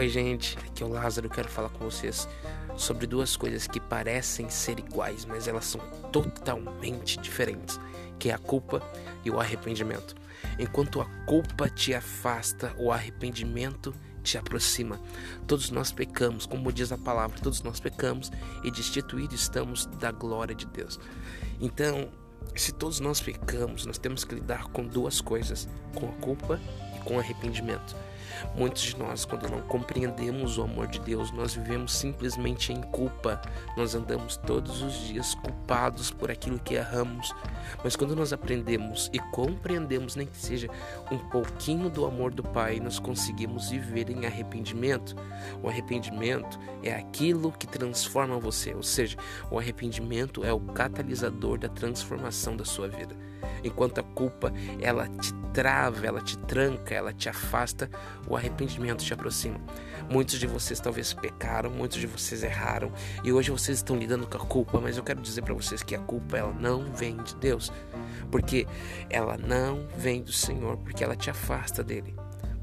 Oi, 0.00 0.08
gente, 0.08 0.56
aqui 0.56 0.82
é 0.82 0.86
o 0.86 0.88
Lázaro. 0.88 1.28
Quero 1.28 1.50
falar 1.50 1.68
com 1.68 1.84
vocês 1.84 2.26
sobre 2.74 3.06
duas 3.06 3.36
coisas 3.36 3.66
que 3.66 3.78
parecem 3.78 4.48
ser 4.48 4.78
iguais, 4.78 5.26
mas 5.26 5.46
elas 5.46 5.66
são 5.66 5.78
totalmente 6.10 7.18
diferentes, 7.18 7.78
que 8.18 8.30
é 8.30 8.32
a 8.32 8.38
culpa 8.38 8.82
e 9.22 9.30
o 9.30 9.38
arrependimento. 9.38 10.14
Enquanto 10.58 11.02
a 11.02 11.04
culpa 11.26 11.68
te 11.68 11.92
afasta, 11.92 12.74
o 12.78 12.90
arrependimento 12.90 13.94
te 14.22 14.38
aproxima. 14.38 14.98
Todos 15.46 15.70
nós 15.70 15.92
pecamos, 15.92 16.46
como 16.46 16.72
diz 16.72 16.90
a 16.92 16.96
palavra, 16.96 17.38
todos 17.38 17.60
nós 17.60 17.78
pecamos 17.78 18.32
e 18.64 18.70
destituídos 18.70 19.42
estamos 19.42 19.84
da 19.84 20.10
glória 20.10 20.54
de 20.54 20.64
Deus. 20.64 20.98
Então, 21.60 22.08
se 22.56 22.72
todos 22.72 23.00
nós 23.00 23.20
pecamos, 23.20 23.84
nós 23.84 23.98
temos 23.98 24.24
que 24.24 24.34
lidar 24.34 24.64
com 24.68 24.82
duas 24.82 25.20
coisas: 25.20 25.68
com 25.94 26.08
a 26.08 26.12
culpa 26.12 26.58
e 26.96 27.04
com 27.04 27.16
o 27.16 27.20
arrependimento. 27.20 27.94
Muitos 28.54 28.82
de 28.82 28.98
nós, 28.98 29.24
quando 29.24 29.48
não 29.48 29.60
compreendemos 29.62 30.58
o 30.58 30.62
amor 30.62 30.86
de 30.86 31.00
Deus, 31.00 31.30
nós 31.32 31.54
vivemos 31.54 31.94
simplesmente 31.94 32.72
em 32.72 32.80
culpa. 32.80 33.40
Nós 33.76 33.94
andamos 33.94 34.36
todos 34.36 34.82
os 34.82 34.94
dias 35.06 35.34
culpados 35.34 36.10
por 36.10 36.30
aquilo 36.30 36.58
que 36.58 36.74
erramos. 36.74 37.34
Mas 37.82 37.96
quando 37.96 38.16
nós 38.16 38.32
aprendemos 38.32 39.10
e 39.12 39.18
compreendemos, 39.18 40.16
nem 40.16 40.26
que 40.26 40.36
seja 40.36 40.68
um 41.10 41.18
pouquinho 41.18 41.88
do 41.88 42.04
amor 42.04 42.32
do 42.32 42.42
Pai, 42.42 42.80
nós 42.80 42.98
conseguimos 42.98 43.70
viver 43.70 44.10
em 44.10 44.26
arrependimento. 44.26 45.14
O 45.62 45.68
arrependimento 45.68 46.58
é 46.82 46.94
aquilo 46.94 47.52
que 47.52 47.66
transforma 47.66 48.38
você, 48.38 48.74
ou 48.74 48.82
seja, 48.82 49.16
o 49.50 49.58
arrependimento 49.58 50.44
é 50.44 50.52
o 50.52 50.60
catalisador 50.60 51.58
da 51.58 51.68
transformação 51.68 52.56
da 52.56 52.64
sua 52.64 52.88
vida. 52.88 53.16
Enquanto 53.62 53.98
a 53.98 54.02
culpa, 54.02 54.52
ela 54.80 55.06
te 55.08 55.34
trava, 55.52 56.06
ela 56.06 56.20
te 56.20 56.38
tranca, 56.38 56.94
ela 56.94 57.12
te 57.12 57.28
afasta, 57.28 57.90
o 58.28 58.36
arrependimento 58.36 59.04
te 59.04 59.12
aproxima. 59.12 59.60
Muitos 60.08 60.38
de 60.38 60.46
vocês 60.46 60.80
talvez 60.80 61.12
pecaram, 61.12 61.70
muitos 61.70 61.98
de 61.98 62.06
vocês 62.06 62.42
erraram 62.42 62.92
e 63.22 63.32
hoje 63.32 63.50
vocês 63.50 63.78
estão 63.78 63.96
lidando 63.96 64.26
com 64.26 64.36
a 64.36 64.40
culpa, 64.40 64.80
mas 64.80 64.96
eu 64.96 65.02
quero 65.02 65.20
dizer 65.20 65.42
para 65.42 65.54
vocês 65.54 65.82
que 65.82 65.94
a 65.94 65.98
culpa 65.98 66.36
ela 66.36 66.52
não 66.52 66.92
vem 66.92 67.16
de 67.18 67.34
Deus, 67.36 67.72
porque 68.30 68.66
ela 69.08 69.36
não 69.36 69.86
vem 69.96 70.22
do 70.22 70.32
Senhor, 70.32 70.76
porque 70.78 71.04
ela 71.04 71.16
te 71.16 71.30
afasta 71.30 71.82
dele. 71.82 72.14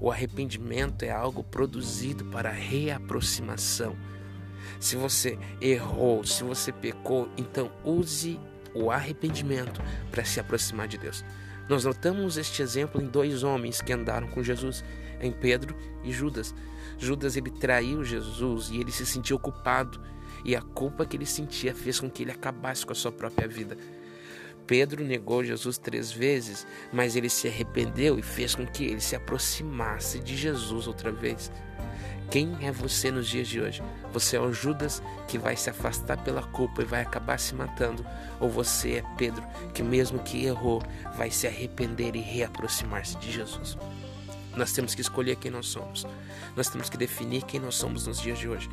O 0.00 0.10
arrependimento 0.10 1.04
é 1.04 1.10
algo 1.10 1.42
produzido 1.42 2.24
para 2.26 2.50
reaproximação. 2.50 3.96
Se 4.78 4.96
você 4.96 5.38
errou, 5.60 6.24
se 6.24 6.44
você 6.44 6.70
pecou, 6.70 7.28
então 7.36 7.70
use 7.82 8.38
o 8.74 8.90
arrependimento 8.90 9.80
para 10.10 10.24
se 10.24 10.38
aproximar 10.38 10.86
de 10.86 10.98
Deus. 10.98 11.24
Nós 11.68 11.84
notamos 11.84 12.36
este 12.36 12.62
exemplo 12.62 13.02
em 13.02 13.06
dois 13.06 13.42
homens 13.42 13.80
que 13.80 13.92
andaram 13.92 14.28
com 14.28 14.42
Jesus, 14.42 14.84
em 15.20 15.32
Pedro 15.32 15.74
e 16.04 16.12
Judas. 16.12 16.54
Judas 16.98 17.36
ele 17.36 17.50
traiu 17.50 18.04
Jesus 18.04 18.70
e 18.70 18.80
ele 18.80 18.92
se 18.92 19.04
sentiu 19.04 19.38
culpado, 19.38 20.00
e 20.44 20.54
a 20.54 20.62
culpa 20.62 21.04
que 21.04 21.16
ele 21.16 21.26
sentia 21.26 21.74
fez 21.74 21.98
com 21.98 22.08
que 22.08 22.22
ele 22.22 22.30
acabasse 22.30 22.86
com 22.86 22.92
a 22.92 22.96
sua 22.96 23.10
própria 23.10 23.48
vida. 23.48 23.76
Pedro 24.66 25.04
negou 25.04 25.44
Jesus 25.44 25.78
três 25.78 26.10
vezes, 26.10 26.66
mas 26.92 27.14
ele 27.14 27.28
se 27.28 27.46
arrependeu 27.46 28.18
e 28.18 28.22
fez 28.22 28.54
com 28.54 28.66
que 28.66 28.84
ele 28.84 29.00
se 29.00 29.14
aproximasse 29.14 30.18
de 30.18 30.36
Jesus 30.36 30.86
outra 30.86 31.12
vez. 31.12 31.50
Quem 32.30 32.56
é 32.60 32.72
você 32.72 33.10
nos 33.10 33.28
dias 33.28 33.46
de 33.46 33.60
hoje? 33.60 33.82
Você 34.12 34.36
é 34.36 34.40
o 34.40 34.52
Judas 34.52 35.02
que 35.28 35.38
vai 35.38 35.56
se 35.56 35.70
afastar 35.70 36.22
pela 36.22 36.42
culpa 36.42 36.82
e 36.82 36.84
vai 36.84 37.02
acabar 37.02 37.38
se 37.38 37.54
matando? 37.54 38.04
Ou 38.40 38.50
você 38.50 38.96
é 38.96 39.04
Pedro 39.16 39.44
que, 39.72 39.82
mesmo 39.82 40.18
que 40.18 40.44
errou, 40.44 40.82
vai 41.16 41.30
se 41.30 41.46
arrepender 41.46 42.16
e 42.16 42.20
reaproximar-se 42.20 43.16
de 43.18 43.30
Jesus? 43.30 43.78
Nós 44.56 44.72
temos 44.72 44.94
que 44.94 45.00
escolher 45.00 45.36
quem 45.36 45.50
nós 45.50 45.66
somos. 45.66 46.06
Nós 46.56 46.68
temos 46.68 46.88
que 46.88 46.96
definir 46.96 47.42
quem 47.42 47.60
nós 47.60 47.74
somos 47.74 48.06
nos 48.06 48.20
dias 48.20 48.38
de 48.38 48.48
hoje. 48.48 48.68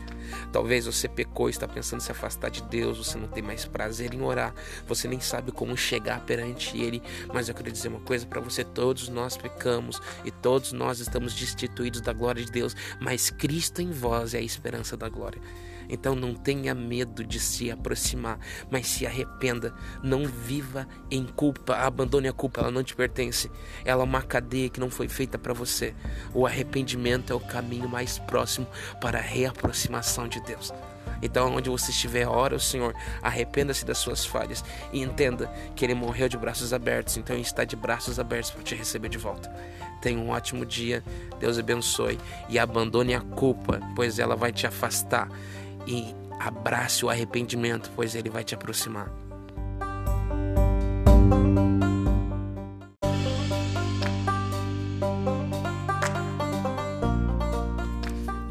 Talvez 0.51 0.85
você 0.85 1.07
pecou 1.07 1.49
e 1.49 1.51
está 1.51 1.67
pensando 1.67 1.99
em 1.99 2.03
se 2.03 2.11
afastar 2.11 2.49
de 2.49 2.63
Deus, 2.63 2.97
você 2.97 3.17
não 3.17 3.27
tem 3.27 3.43
mais 3.43 3.65
prazer 3.65 4.13
em 4.13 4.21
orar, 4.21 4.53
você 4.87 5.07
nem 5.07 5.19
sabe 5.19 5.51
como 5.51 5.75
chegar 5.75 6.21
perante 6.21 6.77
Ele. 6.77 7.01
Mas 7.33 7.49
eu 7.49 7.55
quero 7.55 7.71
dizer 7.71 7.89
uma 7.89 7.99
coisa 7.99 8.25
para 8.25 8.39
você: 8.39 8.63
todos 8.63 9.09
nós 9.09 9.35
pecamos 9.35 10.01
e 10.23 10.31
todos 10.31 10.71
nós 10.71 10.99
estamos 10.99 11.33
destituídos 11.33 12.01
da 12.01 12.13
glória 12.13 12.43
de 12.43 12.51
Deus, 12.51 12.75
mas 12.99 13.29
Cristo 13.29 13.81
em 13.81 13.91
vós 13.91 14.33
é 14.33 14.37
a 14.37 14.41
esperança 14.41 14.95
da 14.95 15.09
glória. 15.09 15.41
Então 15.89 16.15
não 16.15 16.33
tenha 16.33 16.73
medo 16.73 17.23
de 17.23 17.39
se 17.39 17.71
aproximar, 17.71 18.39
mas 18.69 18.87
se 18.87 19.05
arrependa. 19.05 19.73
Não 20.01 20.25
viva 20.25 20.87
em 21.09 21.25
culpa, 21.25 21.75
abandone 21.75 22.27
a 22.27 22.33
culpa, 22.33 22.61
ela 22.61 22.71
não 22.71 22.83
te 22.83 22.95
pertence. 22.95 23.51
Ela 23.85 24.01
é 24.01 24.05
uma 24.05 24.21
cadeia 24.21 24.69
que 24.69 24.79
não 24.79 24.89
foi 24.89 25.07
feita 25.07 25.37
para 25.37 25.53
você. 25.53 25.93
O 26.33 26.45
arrependimento 26.45 27.31
é 27.31 27.35
o 27.35 27.39
caminho 27.39 27.87
mais 27.87 28.19
próximo 28.19 28.67
para 29.01 29.19
a 29.19 29.21
reaproximação 29.21 30.27
de 30.27 30.41
Deus. 30.41 30.73
Então, 31.23 31.55
onde 31.55 31.69
você 31.69 31.89
estiver, 31.89 32.27
ora 32.27 32.55
o 32.55 32.59
Senhor, 32.59 32.93
arrependa-se 33.21 33.85
das 33.85 33.97
suas 33.97 34.25
falhas 34.25 34.63
e 34.91 35.01
entenda 35.01 35.47
que 35.73 35.85
Ele 35.85 35.93
morreu 35.93 36.27
de 36.27 36.37
braços 36.37 36.73
abertos, 36.73 37.15
então 37.15 37.33
Ele 37.33 37.43
está 37.43 37.63
de 37.63 37.77
braços 37.77 38.19
abertos 38.19 38.51
para 38.51 38.61
te 38.61 38.75
receber 38.75 39.07
de 39.07 39.17
volta. 39.17 39.49
Tenha 40.01 40.19
um 40.19 40.31
ótimo 40.31 40.65
dia, 40.65 41.01
Deus 41.39 41.57
abençoe 41.57 42.19
e 42.49 42.59
abandone 42.59 43.15
a 43.15 43.21
culpa, 43.21 43.79
pois 43.95 44.19
ela 44.19 44.35
vai 44.35 44.51
te 44.51 44.67
afastar 44.67 45.29
e 45.87 46.13
abrace 46.39 47.05
o 47.05 47.09
arrependimento, 47.09 47.91
pois 47.95 48.15
ele 48.15 48.29
vai 48.29 48.43
te 48.43 48.55
aproximar. 48.55 49.11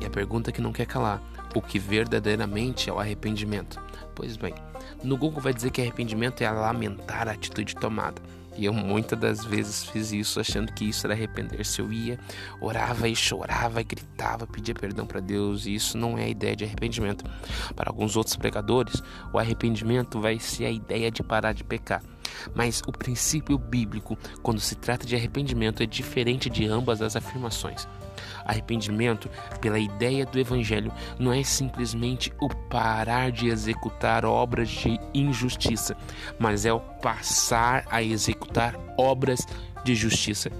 E 0.00 0.06
a 0.06 0.10
pergunta 0.10 0.53
que 0.53 0.60
não 0.60 0.72
quer 0.72 0.87
calar: 0.87 1.22
o 1.54 1.60
que 1.60 1.78
verdadeiramente 1.78 2.88
é 2.88 2.93
o 2.93 2.98
arrependimento? 2.98 3.81
Pois 4.14 4.37
bem, 4.37 4.54
no 5.03 5.16
Google 5.16 5.41
vai 5.41 5.54
dizer 5.54 5.70
que 5.70 5.81
arrependimento 5.81 6.43
é 6.43 6.50
lamentar 6.50 7.28
a 7.28 7.32
atitude 7.32 7.75
tomada. 7.75 8.20
E 8.56 8.64
eu 8.64 8.72
muitas 8.72 9.18
das 9.18 9.44
vezes 9.44 9.84
fiz 9.84 10.12
isso 10.12 10.38
achando 10.38 10.72
que 10.72 10.84
isso 10.84 11.06
era 11.06 11.14
arrepender-se. 11.14 11.80
Eu 11.80 11.92
ia, 11.92 12.18
orava 12.60 13.08
e 13.08 13.16
chorava, 13.16 13.82
gritava, 13.82 14.46
pedia 14.46 14.74
perdão 14.74 15.06
para 15.06 15.20
Deus. 15.20 15.66
E 15.66 15.74
isso 15.74 15.96
não 15.96 16.18
é 16.18 16.24
a 16.24 16.28
ideia 16.28 16.54
de 16.54 16.64
arrependimento. 16.64 17.24
Para 17.74 17.90
alguns 17.90 18.16
outros 18.16 18.36
pregadores, 18.36 19.02
o 19.32 19.38
arrependimento 19.38 20.20
vai 20.20 20.38
ser 20.38 20.66
a 20.66 20.70
ideia 20.70 21.10
de 21.10 21.22
parar 21.22 21.52
de 21.52 21.64
pecar. 21.64 22.02
Mas 22.54 22.82
o 22.87 22.93
princípio 22.93 23.59
bíblico, 23.59 24.16
quando 24.43 24.60
se 24.60 24.75
trata 24.75 25.06
de 25.06 25.16
arrependimento, 25.16 25.82
é 25.82 25.87
diferente 25.87 26.48
de 26.48 26.66
ambas 26.66 27.03
as 27.03 27.16
afirmações. 27.16 27.87
Arrependimento, 28.44 29.31
pela 29.60 29.78
ideia 29.78 30.26
do 30.26 30.38
Evangelho, 30.38 30.93
não 31.19 31.32
é 31.32 31.43
simplesmente 31.43 32.32
o 32.41 32.48
parar 32.48 33.31
de 33.31 33.48
executar 33.48 34.25
obras 34.25 34.69
de 34.69 34.98
injustiça, 35.15 35.97
mas 36.38 36.66
é 36.66 36.72
o 36.72 36.81
passar 36.81 37.84
a 37.91 38.03
executar 38.03 38.76
obras 38.99 39.47
de 39.84 39.94
justiça. 39.94 40.50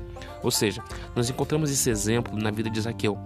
Ou 0.43 0.51
seja, 0.51 0.83
nós 1.15 1.31
encontramos 1.31 1.71
esse 1.71 1.89
exemplo 1.91 2.37
na 2.37 2.51
vida 2.51 2.69
de 2.69 2.81
Zaqueu. 2.81 3.19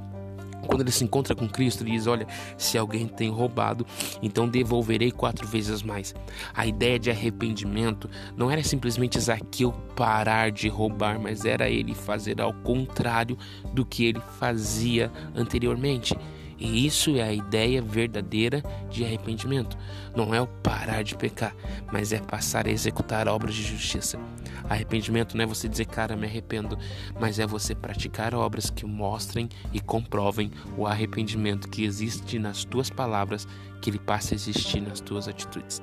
Quando 0.66 0.82
ele 0.82 0.90
se 0.90 1.04
encontra 1.04 1.34
com 1.34 1.48
Cristo, 1.48 1.82
ele 1.82 1.92
diz: 1.92 2.06
Olha, 2.06 2.26
se 2.56 2.76
alguém 2.76 3.06
tem 3.06 3.30
roubado, 3.30 3.86
então 4.22 4.48
devolverei 4.48 5.10
quatro 5.10 5.46
vezes 5.46 5.82
mais. 5.82 6.14
A 6.54 6.66
ideia 6.66 6.98
de 6.98 7.10
arrependimento 7.10 8.08
não 8.36 8.50
era 8.50 8.62
simplesmente 8.62 9.20
Zaqueu 9.20 9.72
parar 9.94 10.50
de 10.50 10.68
roubar, 10.68 11.18
mas 11.20 11.44
era 11.44 11.68
ele 11.68 11.94
fazer 11.94 12.40
ao 12.40 12.52
contrário 12.52 13.36
do 13.72 13.84
que 13.84 14.04
ele 14.04 14.20
fazia 14.38 15.10
anteriormente. 15.34 16.14
E 16.58 16.86
isso 16.86 17.16
é 17.16 17.22
a 17.22 17.32
ideia 17.32 17.82
verdadeira 17.82 18.62
de 18.90 19.04
arrependimento. 19.04 19.76
Não 20.14 20.34
é 20.34 20.40
o 20.40 20.46
parar 20.46 21.02
de 21.02 21.14
pecar, 21.14 21.54
mas 21.92 22.12
é 22.12 22.18
passar 22.18 22.66
a 22.66 22.70
executar 22.70 23.28
obras 23.28 23.54
de 23.54 23.62
justiça. 23.62 24.18
Arrependimento 24.68 25.36
não 25.36 25.44
é 25.44 25.46
você 25.46 25.68
dizer, 25.68 25.86
cara, 25.86 26.16
me 26.16 26.26
arrependo, 26.26 26.78
mas 27.20 27.38
é 27.38 27.46
você 27.46 27.74
praticar 27.74 28.34
obras 28.34 28.70
que 28.70 28.86
mostrem 28.86 29.48
e 29.72 29.80
comprovem 29.80 30.50
o 30.76 30.86
arrependimento 30.86 31.68
que 31.68 31.84
existe 31.84 32.38
nas 32.38 32.64
tuas 32.64 32.90
palavras, 32.90 33.46
que 33.80 33.90
ele 33.90 33.98
passa 33.98 34.34
a 34.34 34.36
existir 34.36 34.80
nas 34.80 35.00
tuas 35.00 35.28
atitudes. 35.28 35.82